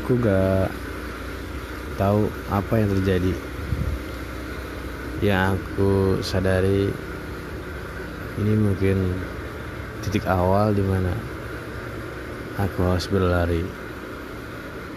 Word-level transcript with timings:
aku 0.00 0.16
gak 0.16 0.72
tahu 2.00 2.32
apa 2.48 2.72
yang 2.80 2.88
terjadi. 2.96 3.32
Yang 5.20 5.60
aku 5.60 5.92
sadari 6.24 6.88
ini 8.40 8.52
mungkin 8.56 9.12
titik 10.00 10.24
awal 10.24 10.72
di 10.72 10.80
mana 10.80 11.12
aku 12.56 12.80
harus 12.88 13.04
berlari. 13.12 13.60